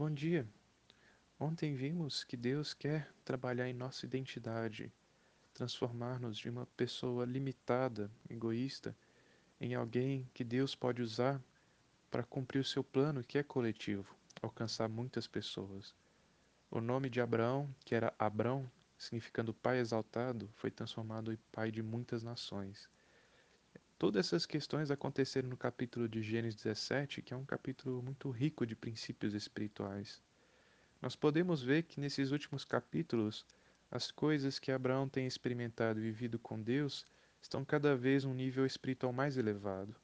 [0.00, 0.48] Bom dia.
[1.38, 4.90] Ontem vimos que Deus quer trabalhar em nossa identidade,
[5.52, 8.96] transformar-nos de uma pessoa limitada, egoísta,
[9.60, 11.38] em alguém que Deus pode usar
[12.10, 15.94] para cumprir o seu plano que é coletivo, alcançar muitas pessoas.
[16.70, 21.82] O nome de Abraão, que era Abrão, significando pai exaltado, foi transformado em pai de
[21.82, 22.88] muitas nações.
[24.00, 28.64] Todas essas questões aconteceram no capítulo de Gênesis 17, que é um capítulo muito rico
[28.64, 30.22] de princípios espirituais.
[31.02, 33.44] Nós podemos ver que nesses últimos capítulos,
[33.90, 37.04] as coisas que Abraão tem experimentado e vivido com Deus
[37.42, 39.94] estão cada vez um nível espiritual mais elevado.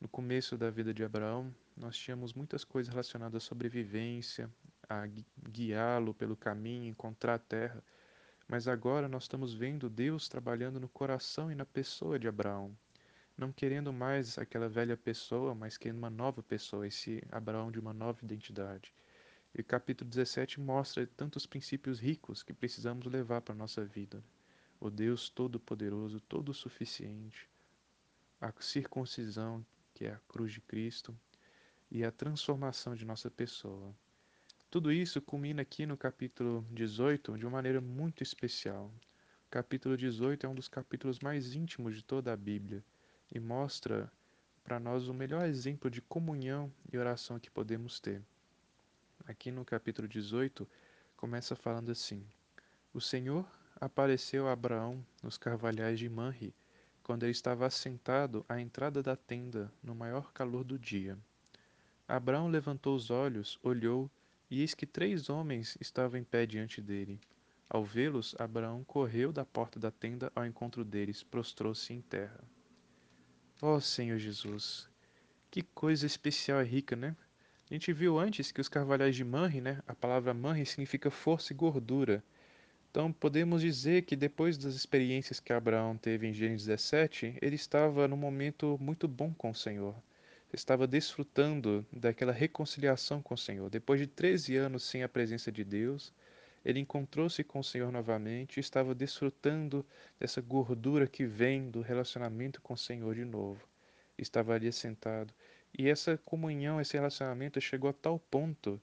[0.00, 4.48] No começo da vida de Abraão, nós tínhamos muitas coisas relacionadas à sobrevivência,
[4.88, 5.08] a
[5.48, 7.82] guiá-lo pelo caminho, encontrar a terra.
[8.46, 12.78] Mas agora nós estamos vendo Deus trabalhando no coração e na pessoa de Abraão
[13.40, 17.94] não querendo mais aquela velha pessoa, mas querendo uma nova pessoa, esse Abraão de uma
[17.94, 18.92] nova identidade.
[19.54, 24.22] E o capítulo 17 mostra tantos princípios ricos que precisamos levar para a nossa vida.
[24.78, 27.48] O Deus Todo-Poderoso, Todo-Suficiente,
[28.38, 31.18] a circuncisão, que é a cruz de Cristo,
[31.90, 33.96] e a transformação de nossa pessoa.
[34.70, 38.92] Tudo isso culmina aqui no capítulo 18 de uma maneira muito especial.
[39.46, 42.84] O capítulo 18 é um dos capítulos mais íntimos de toda a Bíblia
[43.32, 44.10] e mostra
[44.64, 48.22] para nós o melhor exemplo de comunhão e oração que podemos ter.
[49.26, 50.68] Aqui no capítulo 18,
[51.16, 52.24] começa falando assim:
[52.92, 53.46] O Senhor
[53.80, 56.54] apareceu a Abraão nos carvalhais de Manre,
[57.02, 61.18] quando ele estava assentado à entrada da tenda, no maior calor do dia.
[62.06, 64.10] Abraão levantou os olhos, olhou,
[64.50, 67.20] e eis que três homens estavam em pé diante dele.
[67.68, 72.40] Ao vê-los, Abraão correu da porta da tenda ao encontro deles, prostrou-se em terra.
[73.62, 74.88] Ó oh, Senhor Jesus,
[75.50, 77.14] que coisa especial e rica, né?
[77.70, 79.82] A gente viu antes que os carvalhais de Manre, né?
[79.86, 82.24] A palavra Manre significa força e gordura.
[82.90, 88.08] Então podemos dizer que depois das experiências que Abraão teve em Gênesis 17, ele estava
[88.08, 89.94] num momento muito bom com o Senhor.
[90.50, 93.68] Estava desfrutando daquela reconciliação com o Senhor.
[93.68, 96.14] Depois de 13 anos sem a presença de Deus,
[96.64, 99.84] ele encontrou-se com o Senhor novamente e estava desfrutando
[100.18, 103.66] dessa gordura que vem do relacionamento com o Senhor de novo.
[104.18, 105.32] Estava ali sentado.
[105.76, 108.80] E essa comunhão, esse relacionamento chegou a tal ponto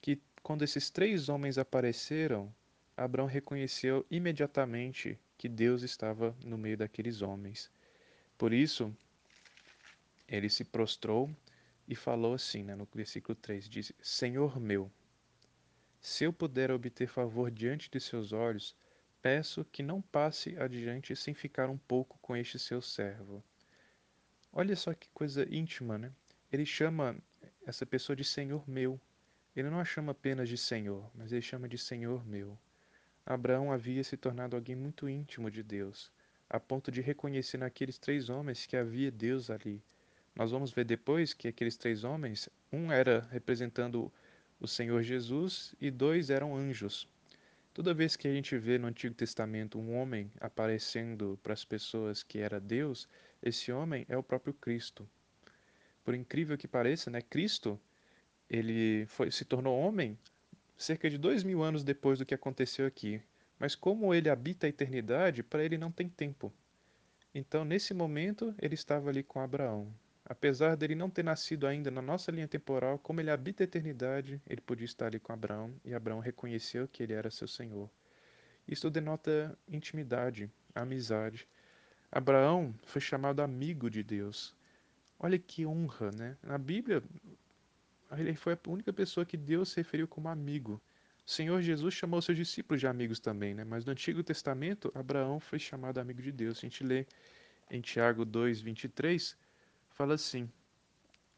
[0.00, 2.52] que, quando esses três homens apareceram,
[2.96, 7.70] Abraão reconheceu imediatamente que Deus estava no meio daqueles homens.
[8.36, 8.94] Por isso,
[10.28, 11.30] ele se prostrou
[11.88, 14.90] e falou assim, né, no versículo 3, diz, Senhor meu,
[16.00, 18.74] se eu puder obter favor diante de seus olhos,
[19.20, 23.44] peço que não passe adiante sem ficar um pouco com este seu servo.
[24.50, 26.10] Olha só que coisa íntima, né?
[26.50, 27.16] Ele chama
[27.66, 28.98] essa pessoa de Senhor meu.
[29.54, 32.58] Ele não a chama apenas de Senhor, mas ele chama de Senhor meu.
[33.26, 36.10] Abraão havia se tornado alguém muito íntimo de Deus,
[36.48, 39.82] a ponto de reconhecer naqueles três homens que havia Deus ali.
[40.34, 44.10] Nós vamos ver depois que aqueles três homens, um era representando
[44.60, 47.08] o Senhor Jesus e dois eram anjos.
[47.72, 52.22] Toda vez que a gente vê no Antigo Testamento um homem aparecendo para as pessoas
[52.22, 53.08] que era Deus,
[53.42, 55.08] esse homem é o próprio Cristo.
[56.04, 57.80] Por incrível que pareça, né, Cristo
[58.48, 60.18] ele foi, se tornou homem
[60.76, 63.22] cerca de dois mil anos depois do que aconteceu aqui.
[63.58, 66.52] Mas como ele habita a eternidade, para ele não tem tempo.
[67.34, 69.92] Então, nesse momento, ele estava ali com Abraão.
[70.30, 74.40] Apesar dele não ter nascido ainda na nossa linha temporal, como ele habita a eternidade,
[74.48, 77.90] ele podia estar ali com Abraão e Abraão reconheceu que ele era seu Senhor.
[78.68, 81.48] Isso denota intimidade, amizade.
[82.12, 84.54] Abraão foi chamado amigo de Deus.
[85.18, 86.36] Olha que honra, né?
[86.44, 87.02] Na Bíblia,
[88.16, 90.80] ele foi a única pessoa que Deus se referiu como amigo.
[91.26, 93.64] O Senhor Jesus chamou seus discípulos de amigos também, né?
[93.64, 96.58] Mas no Antigo Testamento, Abraão foi chamado amigo de Deus.
[96.58, 97.04] A gente lê
[97.68, 99.36] em Tiago 2, 23,
[100.00, 100.50] fala assim: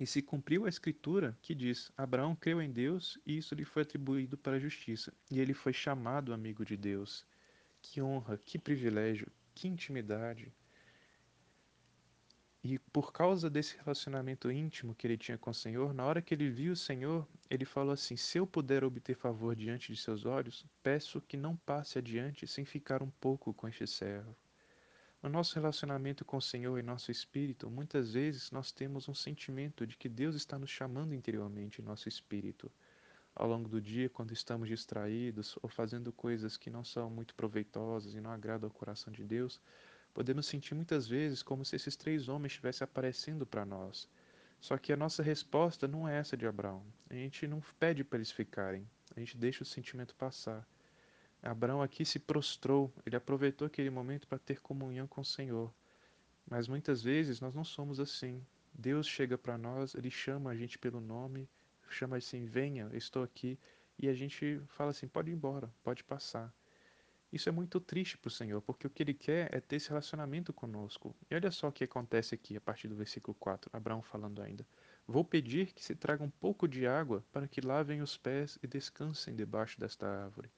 [0.00, 3.82] E se cumpriu a escritura que diz: Abraão creu em Deus e isso lhe foi
[3.82, 7.24] atribuído para a justiça, e ele foi chamado amigo de Deus.
[7.80, 10.52] Que honra, que privilégio, que intimidade.
[12.64, 16.34] E por causa desse relacionamento íntimo que ele tinha com o Senhor, na hora que
[16.34, 20.26] ele viu o Senhor, ele falou assim: Se eu puder obter favor diante de seus
[20.26, 24.36] olhos, peço que não passe adiante sem ficar um pouco com este servo.
[25.20, 29.84] No nosso relacionamento com o Senhor e nosso espírito, muitas vezes nós temos um sentimento
[29.84, 32.70] de que Deus está nos chamando interiormente em nosso espírito.
[33.34, 38.14] Ao longo do dia, quando estamos distraídos ou fazendo coisas que não são muito proveitosas
[38.14, 39.60] e não agradam ao coração de Deus,
[40.14, 44.08] podemos sentir muitas vezes como se esses três homens estivessem aparecendo para nós.
[44.60, 46.84] Só que a nossa resposta não é essa de Abraão.
[47.10, 50.64] A gente não pede para eles ficarem, a gente deixa o sentimento passar.
[51.42, 55.72] Abraão aqui se prostrou, ele aproveitou aquele momento para ter comunhão com o Senhor.
[56.50, 58.44] Mas muitas vezes nós não somos assim.
[58.72, 61.48] Deus chega para nós, ele chama a gente pelo nome,
[61.88, 63.58] chama assim: venha, estou aqui.
[63.98, 66.52] E a gente fala assim: pode ir embora, pode passar.
[67.30, 69.90] Isso é muito triste para o Senhor, porque o que Ele quer é ter esse
[69.90, 71.14] relacionamento conosco.
[71.30, 74.66] E olha só o que acontece aqui a partir do versículo 4, Abraão falando ainda.
[75.06, 78.66] Vou pedir que se traga um pouco de água para que lavem os pés e
[78.66, 80.50] descansem debaixo desta árvore.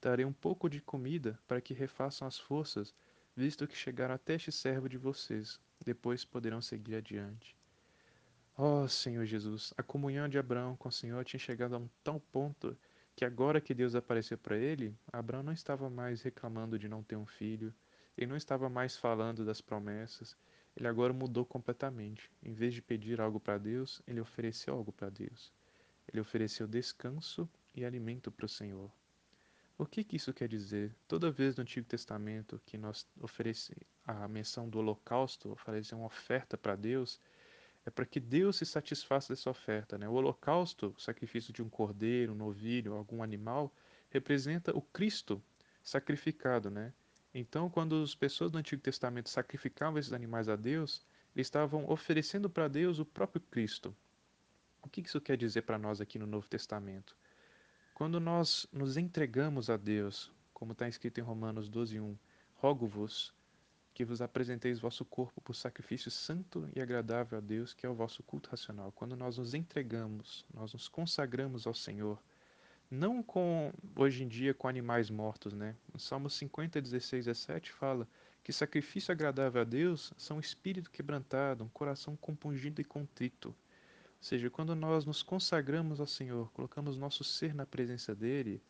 [0.00, 2.94] Darei um pouco de comida para que refaçam as forças,
[3.34, 5.60] visto que chegaram até este servo de vocês.
[5.84, 7.56] Depois poderão seguir adiante.
[8.56, 12.18] Oh, Senhor Jesus, a comunhão de Abraão com o Senhor tinha chegado a um tal
[12.18, 12.76] ponto
[13.14, 17.16] que agora que Deus apareceu para ele, Abraão não estava mais reclamando de não ter
[17.16, 17.74] um filho,
[18.16, 20.36] ele não estava mais falando das promessas,
[20.76, 22.30] ele agora mudou completamente.
[22.40, 25.52] Em vez de pedir algo para Deus, ele ofereceu algo para Deus.
[26.06, 28.90] Ele ofereceu descanso e alimento para o Senhor.
[29.78, 30.92] O que, que isso quer dizer?
[31.06, 36.58] Toda vez no Antigo Testamento que nós oferecemos a menção do holocausto, oferecer uma oferta
[36.58, 37.20] para Deus,
[37.86, 39.96] é para que Deus se satisfaça dessa oferta.
[39.96, 40.08] Né?
[40.08, 43.72] O holocausto, o sacrifício de um cordeiro, um novilho, algum animal,
[44.10, 45.40] representa o Cristo
[45.80, 46.70] sacrificado.
[46.70, 46.92] Né?
[47.32, 52.50] Então, quando as pessoas do Antigo Testamento sacrificavam esses animais a Deus, eles estavam oferecendo
[52.50, 53.94] para Deus o próprio Cristo.
[54.82, 57.16] O que isso quer dizer para nós aqui no Novo Testamento?
[57.98, 62.16] Quando nós nos entregamos a Deus, como está escrito em Romanos 12:1,
[62.54, 63.34] rogo-vos
[63.92, 67.96] que vos apresenteis vosso corpo por sacrifício santo e agradável a Deus, que é o
[67.96, 68.92] vosso culto racional.
[68.92, 72.22] Quando nós nos entregamos, nós nos consagramos ao Senhor,
[72.88, 75.74] não com hoje em dia com animais mortos, né?
[75.92, 78.06] O Salmo 50, 16, 17 fala
[78.44, 83.52] que sacrifício agradável a Deus são um espírito quebrantado, um coração compungido e contrito.
[84.18, 88.60] Ou seja, quando nós nos consagramos ao Senhor, colocamos nosso ser na presença dele,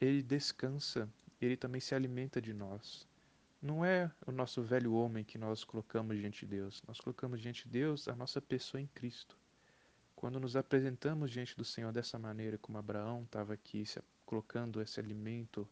[0.00, 1.08] ele descansa,
[1.40, 3.06] ele também se alimenta de nós.
[3.60, 6.82] Não é o nosso velho homem que nós colocamos diante de Deus.
[6.88, 9.36] Nós colocamos diante de Deus a nossa pessoa em Cristo.
[10.16, 13.84] Quando nos apresentamos diante do Senhor dessa maneira, como Abraão estava aqui
[14.24, 15.68] colocando esse alimento,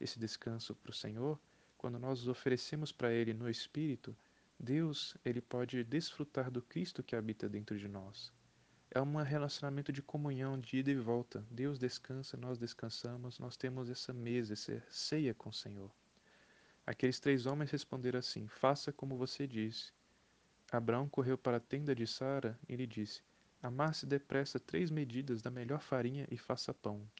[0.00, 1.38] esse descanso para o Senhor,
[1.76, 4.16] quando nós os oferecemos para Ele no Espírito,
[4.56, 8.32] Deus ele pode desfrutar do Cristo que habita dentro de nós.
[8.94, 11.42] É um relacionamento de comunhão, de ida e volta.
[11.50, 15.90] Deus descansa, nós descansamos, nós temos essa mesa, essa ceia com o Senhor.
[16.86, 19.94] Aqueles três homens responderam assim: Faça como você disse.
[20.70, 23.22] Abraão correu para a tenda de Sara e lhe disse:
[23.62, 27.10] Amasse depressa três medidas da melhor farinha e faça pão.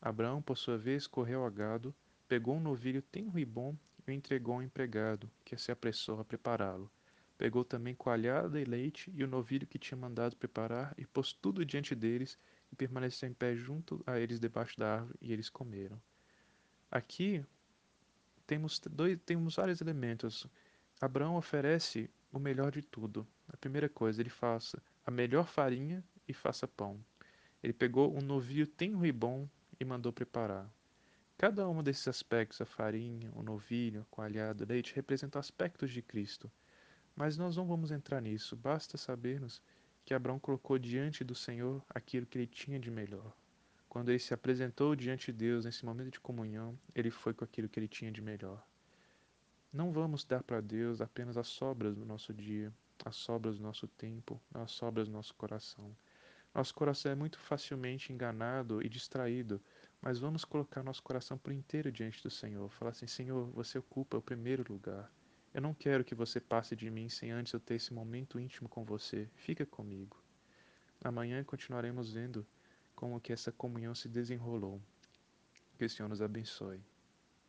[0.00, 1.92] Abraão, por sua vez, correu ao gado,
[2.28, 3.76] pegou um novilho tenro e bom
[4.06, 6.88] e o entregou ao empregado, que se apressou a prepará-lo.
[7.38, 11.64] Pegou também coalhada e leite e o novilho que tinha mandado preparar e pôs tudo
[11.64, 12.36] diante deles
[12.72, 16.02] e permaneceu em pé junto a eles debaixo da árvore e eles comeram.
[16.90, 17.44] Aqui
[18.44, 20.48] temos, dois, temos vários elementos.
[21.00, 23.26] Abraão oferece o melhor de tudo.
[23.46, 26.98] A primeira coisa, ele faça a melhor farinha e faça pão.
[27.62, 29.48] Ele pegou um novio tenro e bom
[29.78, 30.68] e mandou preparar.
[31.36, 36.02] Cada um desses aspectos, a farinha, o novilho, a coalhada, o leite, representam aspectos de
[36.02, 36.50] Cristo.
[37.18, 39.60] Mas nós não vamos entrar nisso, basta sabermos
[40.04, 43.36] que Abraão colocou diante do Senhor aquilo que ele tinha de melhor.
[43.88, 47.68] Quando ele se apresentou diante de Deus nesse momento de comunhão, ele foi com aquilo
[47.68, 48.64] que ele tinha de melhor.
[49.72, 52.72] Não vamos dar para Deus apenas as sobras do nosso dia,
[53.04, 55.96] as sobras do nosso tempo, as sobras do nosso coração.
[56.54, 59.60] Nosso coração é muito facilmente enganado e distraído,
[60.00, 62.70] mas vamos colocar nosso coração por inteiro diante do Senhor.
[62.70, 65.10] Falar assim: Senhor, você ocupa o primeiro lugar.
[65.58, 68.68] Eu não quero que você passe de mim sem antes eu ter esse momento íntimo
[68.68, 69.28] com você.
[69.34, 70.16] Fica comigo.
[71.02, 72.46] Amanhã continuaremos vendo
[72.94, 74.80] como que essa comunhão se desenrolou.
[75.76, 76.80] Que o Senhor nos abençoe.